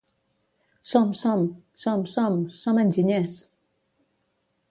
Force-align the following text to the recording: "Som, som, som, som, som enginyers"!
"Som, 0.91 1.13
som, 1.19 1.41
som, 1.83 1.99
som, 2.15 2.33
som 2.61 2.77
enginyers"! 2.85 3.37